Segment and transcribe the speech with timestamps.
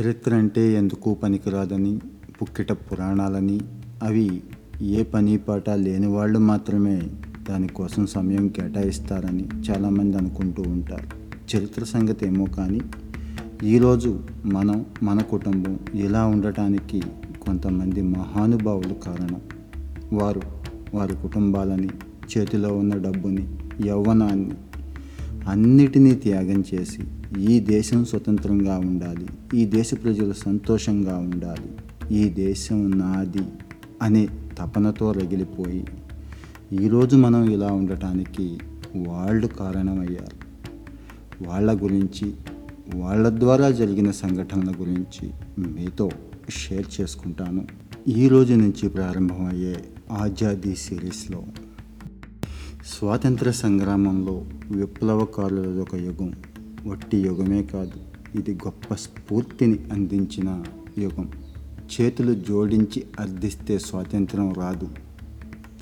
[0.00, 1.98] చరిత్ర అంటే ఎందుకు పనికిరాదని
[2.42, 3.60] పుక్కిట పురాణాలని?
[4.02, 4.42] అవి
[4.82, 7.02] ఏ పని పాట లేని వాళ్ళు మాత్రమే
[7.48, 11.08] దానికోసం సమయం కేటాయిస్తారని చాలామంది అనుకుంటూ ఉంటారు.
[11.56, 12.80] చరిత్ర సంగతి ఏమో కానీ
[13.64, 17.02] ఈరోజు మనం మన కుటుంబం ఇలా ఉండటానికి
[17.42, 19.40] కొంతమంది మహానుభావులు కారణం.
[20.12, 20.42] వారు
[20.94, 21.88] వారి కుటుంబాలని
[22.38, 23.48] చేతిలో ఉన్న డబ్బుని
[23.86, 24.50] యవ్వనాన్ని
[25.48, 27.02] అన్నిటినీ త్యాగం చేసి
[27.40, 31.70] ఈ దేశం స్వతంత్రంగా ఉండాలి ఈ దేశ ప్రజలు సంతోషంగా ఉండాలి
[32.14, 33.42] ఈ దేశం నాది
[34.02, 34.28] అనే
[34.58, 35.84] తపనతో రగిలిపోయి
[36.72, 38.58] ఈరోజు మనం ఇలా ఉండటానికి
[38.96, 40.42] వాళ్ళు కారణమయ్యారు.
[41.48, 42.32] వాళ్ళ గురించి
[42.94, 46.10] వాళ్ళ ద్వారా జరిగిన సంఘటనల గురించి మీతో
[46.50, 47.66] షేర్ చేసుకుంటాను.
[48.08, 49.76] ఈ రోజు నుంచి ప్రారంభమయ్యే
[50.12, 51.42] ఆజాదీ సిరీస్లో
[52.86, 56.32] స్వాతంత్ర సంగ్రామంలో విప్లవకారులది ఒక యుగం.
[56.86, 57.92] వట్టి యుగమే కాదు
[58.38, 60.64] ఇది గొప్ప స్ఫూర్తిని అందించిన
[60.98, 61.30] యుగం.
[62.00, 64.88] చేతులు జోడించి అర్థిస్తే స్వాతంత్రం రాదు.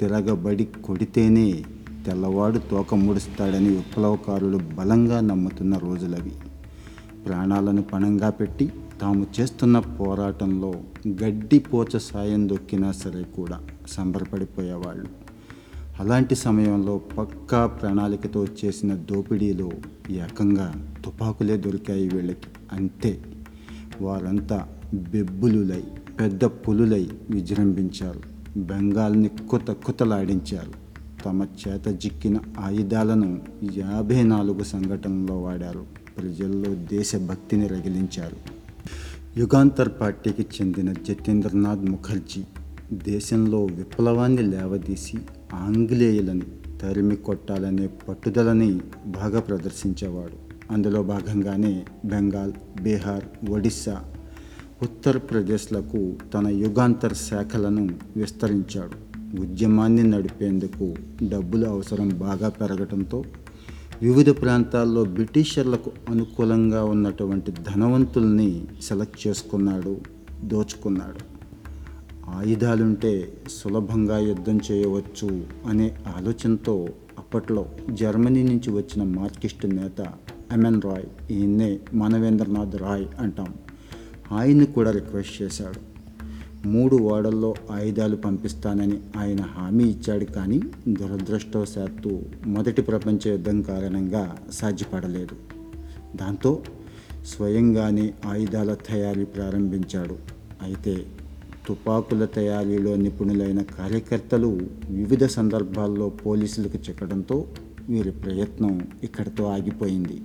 [0.00, 1.64] తిరగబడి కొడితేనే
[2.06, 6.32] తెల్లవాడు తోక ముడుస్తాడని విప్లవకారులు బలంగా నమ్ముతున్న రోజులవి.
[7.26, 10.74] ప్రాణాలను పణంగా పెట్టి తాము చేస్తున్న పోరాటంలో
[11.08, 15.29] గడ్డి పోచ సాయం దొక్కినా సరే కూడా సంబరపడిపోయేవాళ్ళు.
[16.00, 19.70] అలాంటి సమయంలో పక్కా ప్రణాళికతో చేసిన దోపిడీలో
[20.10, 22.48] ఏకంగా తుపాకులే దొరికాయి వీళ్ళకి.
[22.72, 23.24] అంతే.
[24.00, 25.82] వారంతా బెబ్బులులై
[26.20, 28.20] పెద్ద పులులై విజృంభించారు.
[28.58, 30.72] బెంగాల్ని కుత కుతలాడించారు
[31.24, 33.40] తమ చేత జిక్కిన ఆయుధాలను
[33.76, 35.84] యాభై నాలుగు సంఘటనలో వాడారు.
[36.16, 38.36] ప్రజల్లో దేశభక్తిని రగిలించారు.
[39.36, 42.42] యుగాంతర్ పార్టీకి చెందిన జతీంద్రనాథ్ ముఖర్జీ
[42.92, 45.18] దేశంలో విప్లవాన్ని లేవదీసి
[45.54, 50.50] ఆంగ్లేయులని తరిమి కొట్టాలనే పట్టుదలని బాగా ప్రదర్శించేవాడు.
[50.72, 54.04] అందులో భాగంగానే బెంగాల్ బీహార్ ఒడిస్సా
[54.82, 59.10] ఉత్తరప్రదేశ్లకు తన యుగాంతర శాఖలను విస్తరించాడు.
[59.40, 60.94] ఉద్యమాన్ని నడిపేందుకు
[61.28, 63.24] డబ్బుల అవసరం బాగా పెరగడంతో
[64.02, 70.00] వివిధ ప్రాంతాల్లో బ్రిటిషర్లకు అనుకూలంగా ఉన్నటువంటి ధనవంతుల్ని సెలెక్ట్ చేసుకున్నాడు
[70.44, 71.29] దోచుకున్నాడు.
[72.30, 80.06] ఆయుధాలుంటే సులభంగా యుద్ధం చేయవచ్చు అనే ఆలోచనతో అప్పట్లో జర్మనీ నుంచి వచ్చిన మార్కిస్ట్ నేత
[80.52, 83.54] ఎమెన్ రాయ్ ఈయన్నే మానవేంద్రనాథ్ రాయ్ అంటాం.
[84.32, 85.90] ఆయన్ని కూడా రిక్వెస్ట్ చేశాడు.
[86.68, 95.36] మూడు ఓడల్లో ఆయుధాలు పంపిస్తానని ఆయన హామీ ఇచ్చాడు కానీ దురదృష్టవశాత్తు మొదటి ప్రపంచ యుద్ధం కారణంగా సాధ్యపడలేదు.
[96.16, 96.62] దాంతో
[97.26, 100.16] స్వయంగానే ఆయుధాల తయారీ ప్రారంభించాడు.
[100.62, 101.06] అయితే
[101.70, 104.48] తుపాకుల తయారీలో నిపుణులైన కార్యకర్తలు
[104.90, 107.44] వివిధ సందర్భాల్లో పోలీసులకు చిక్కడంతో
[107.90, 108.72] వీరి ప్రయత్నం
[109.02, 110.16] ఇక్కడితో ఆగిపోయింది.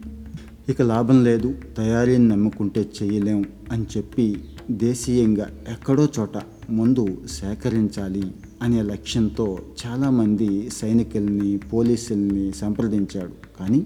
[0.69, 4.37] ఇక లాభం లేదు తయారీని నమ్ముకుంటే చేయలేం అని చెప్పి
[4.71, 13.85] దేశీయంగా ఎక్కడో చోట ముందు సేకరించాలి అనే లక్ష్యంతో చాలామంది సైనికుల్ని పోలీసుల్ని సంప్రదించాడు కానీ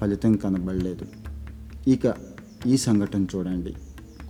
[0.00, 1.06] ఫలితం కనబడలేదు.
[1.90, 2.14] ఇక
[2.66, 3.74] ఈ సంఘటన చూడండి.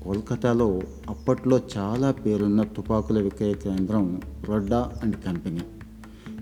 [0.06, 5.60] కోల్కతాలో అప్పట్లో చాలా పేరున్న తుపాకుల విక్రయ కేంద్రం రొడ్డా అండ్ కంపెనీ.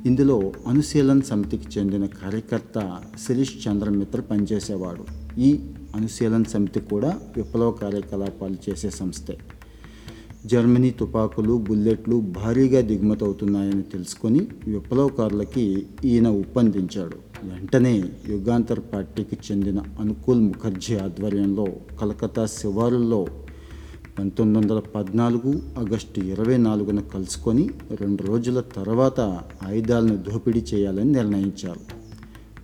[0.06, 5.04] ఇందులో అనుశీలన్ సమితికి చెందిన కార్యకర్త శిరీష్ చంద్ర మిత్ర పనిచేసేవాడు.
[5.41, 5.60] ఈ
[5.97, 9.38] అనుశీలన్ సమితి కూడా విప్లవ కార్యకలాపాలు చేసే సంస్థే.
[10.46, 17.16] జర్మనీ తుపాకులు బుల్లెట్లు భారీగా దిగుమతి అవుతున్నాయని తెలుసుకొని విప్లవకారులకి ఈయన ఒప్పందించాడు.
[17.46, 21.66] వెంటనే యుగాంతర్ పార్టీకి చెందిన అనుకూల్ ముఖర్జీ ఆధ్వర్యంలో
[22.00, 23.26] కలకత్తా శివారుల్లో
[24.19, 27.70] పంతొమ్మిది వందల పద్నాలుగు ఆగస్టు ఇరవై నాలుగున కలుసుకొని
[28.00, 29.20] రెండు రోజుల తర్వాత
[29.66, 31.80] ఆయుధాలను దోపిడీ చేయాలని నిర్ణయించారు.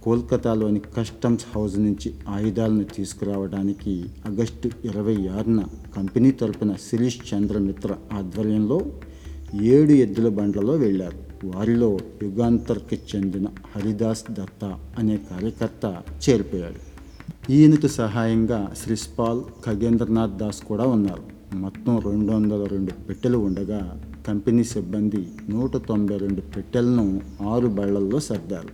[0.02, 5.64] కోల్కతాలోని కస్టమ్స్ హౌస్ నుంచి ఆయుధాలను తీసుకురావడానికి ఆగస్టు ఇరవై ఆరున
[5.96, 8.80] కంపెనీ తరపున శిరీష్ చంద్ర మిత్ర ఆధ్వర్యంలో
[9.62, 11.18] ఏడు ఎద్దుల బండ్లలో వెళ్ళారు.
[11.44, 13.46] వారిలో యుగాంతర్కి చెందిన
[13.76, 16.90] హరిదాస్ దత్తా అనే కార్యకర్త చేరిపోయాడు.
[17.52, 21.39] ఈయనకు సహాయంగా శ్రీస్పాల్ ఖగేంద్రనాథ్ దాస్ కూడా ఉన్నారు.
[21.54, 28.68] మొత్తం రెండు వందల రెండు పెట్టెలు ఉండగా కంపెనీ సిబ్బంది నూట తొంభై రెండు పెట్టెలను ఆరు బళ్ళల్లో సర్దారు.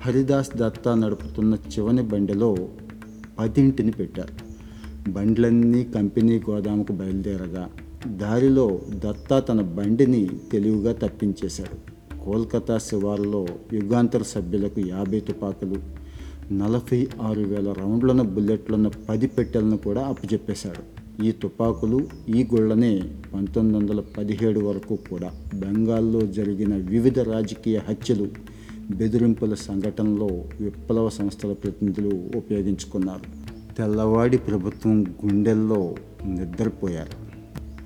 [0.00, 2.56] హరిదాస్ దత్తా నడుపుతున్న చివరి బండిలో
[3.38, 4.48] పదింటిని పెట్టారు.
[5.10, 7.70] బండ్లన్నీ కంపెనీ గోదాముకు బయలుదేరగా
[8.06, 11.98] దారిలో దత్తా తన బండిని తెలివిగా తప్పించేశాడు.
[12.24, 15.76] కోల్కతా శివార్లో యుగాంతర సభ్యులకు యాభై తుపాకులు
[16.52, 20.97] నలభై ఆరు వేల రౌండ్లను బుల్లెట్లున్న పది పెట్టెలను కూడా అప్పచెప్పేశాడు.
[21.24, 23.02] ఈ తుపాకులు ఈ గుళ్ళనే
[23.34, 28.28] పంతొమ్మిది వందల పదిహేడు వరకు కూడా బెంగాల్లో జరిగిన వివిధ రాజకీయ హత్యలు
[28.90, 33.48] బెదిరింపుల సంఘటనలో విప్లవ సంస్థల ప్రతినిధులు ఉపయోగించుకున్నారు.
[33.74, 35.94] తెల్లవాడి ప్రభుత్వం గుండెల్లో
[36.24, 37.28] నిద్రపోయారు.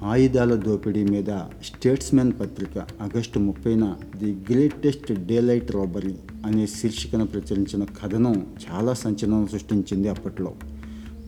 [0.04, 6.14] ఆయుధాల దోపిడీ మీద స్టేట్స్మెన్ పత్రిక ఆగస్టు ముప్పైన ది గ్రేటెస్ట్ డేలైట్ రాబరీ
[6.46, 10.54] అనే శీర్షికను ప్రచురించిన కథనం చాలా సంచలనం సృష్టించింది అప్పట్లో.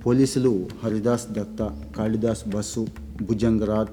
[0.07, 1.67] పోలీసులు హరిదాస్ దత్తా
[1.97, 2.87] కాళిదాస్ బసు
[3.23, 3.93] భుజంగరాజ్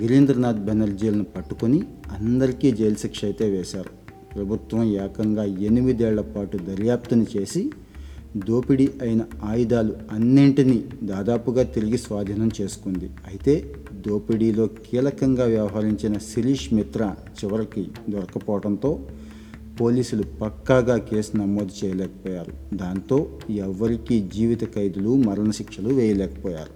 [0.00, 1.78] గిరీంద్రనాథ్ బెనర్జీలను పట్టుకొని
[2.18, 3.90] అందరికీ జైలు శిక్ష అయితే వేశారు.
[4.34, 7.62] ప్రభుత్వం ఏకంగా ఎనిమిదేళ్ళ పాటు దర్యాప్తుని చేసి
[8.36, 13.10] దోపిడీ అయిన ఆయుధాలు అన్నింటినీ దాదాపుగా తిరిగి స్వాధీనం చేసుకుంది.
[13.26, 13.54] అయితే
[14.06, 18.90] దోపిడీలో కీలకంగా వ్యవహరించిన శిరీష్ మిత్ర చివరికి దొరకపోవడంతో
[19.80, 22.76] పోలీసులు పక్కాగా కేసు నమోదు చేయలేకపోయారు.
[22.76, 23.18] దాంతో
[23.50, 26.72] ఎవ్వరికీ జీవిత ఖైదులు మరణశిక్షలు వేయలేకపోయారు.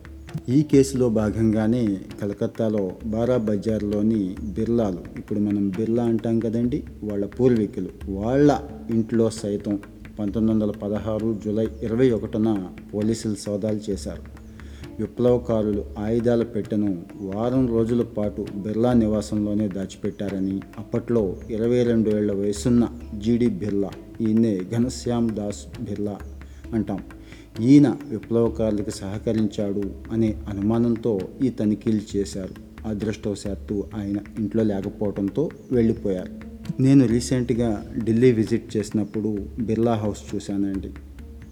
[0.48, 8.58] ఈ కేసులో భాగంగానే కలకత్తాలో బారా బజార్లోని బిర్లాలు ఇప్పుడు మనం బిర్లా అంటాం కదండి వాళ్ళ పూర్వీకులు వాళ్ళ
[8.90, 9.74] ఇంట్లో సైతం
[10.18, 12.48] పంతొమ్మిది వందల పదహారు జూలై ఇరవై ఒకటిన
[12.94, 14.41] పోలీసులు సోదాలు చేశారు.
[15.02, 22.88] విప్లవకారులు ఆయుధాల పెట్టెను వారం రోజుల పాటు బిర్లా నివాసంలోనే దాచిపెట్టారని అప్పట్లో ఇరవై రెండు ఏళ్ళ వయసున్న
[23.18, 23.90] జీడి బిర్లా
[24.20, 26.16] ఈయనే ఘనశ్యామ్ దాస్ బిర్లా
[26.74, 27.00] అంటాం.
[27.60, 29.82] ఈయన విప్లవకారులకు సహకరించాడు
[30.12, 32.54] అనే అనుమానంతో ఈ తనిఖీలు చేశారు.
[32.88, 36.32] అదృష్టవశాత్తు ఆయన ఇంట్లో లేకపోవడంతో వెళ్ళిపోయారు.
[36.82, 37.70] నేను రీసెంట్గా
[38.04, 40.90] ఢిల్లీ విజిట్ చేసినప్పుడు బిర్లా హౌస్ చూశానండి.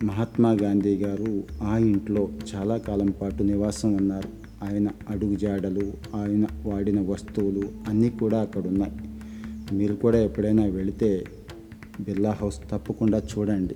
[0.05, 4.29] మహాత్మా గాంధీ గారు ఆ ఇంట్లో చాలా కాలం పాటు నివాసం ఉన్నారు.
[4.64, 8.93] ఆయన అడుగుజాడలు ఆయన వాడిన వస్తువులు అన్నీ కూడా అక్కడ ఉన్నాయి.
[9.73, 11.25] మీరు కూడా ఎప్పుడైనా వెళితే
[12.00, 13.75] బిర్లా హౌస్ తప్పకుండా చూడండి.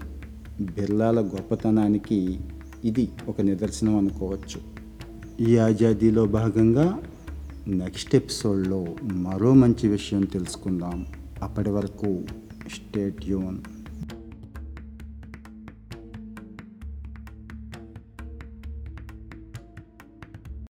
[0.61, 2.41] బిర్లాల గొప్పతనానికి
[2.85, 4.61] ఇది ఒక నిదర్శనం అనుకోవచ్చు.
[5.49, 6.99] ఈ ఆజాదీలో భాగంగా
[7.69, 11.07] నెక్స్ట్ ఎపిసోడ్లో మరో మంచి విషయం తెలుసుకుందాం.
[11.43, 12.23] అప్పటి వరకు
[12.75, 13.59] స్టేట్ యూన్.